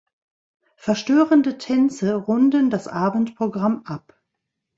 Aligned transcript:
Verstörende 0.77 1.59
Tänze 1.59 2.15
runden 2.15 2.71
das 2.71 2.87
Abendprogramm 2.87 3.83
ab. 3.85 4.19